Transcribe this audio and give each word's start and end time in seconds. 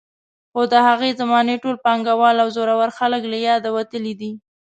خو 0.51 0.61
د 0.71 0.73
هغې 0.87 1.09
زمانې 1.21 1.55
ټول 1.63 1.75
پانګوال 1.85 2.35
او 2.43 2.47
زورور 2.55 2.89
خلک 2.99 3.21
له 3.31 3.37
یاده 3.47 3.69
وتلي 3.77 4.13
دي. 4.21 4.31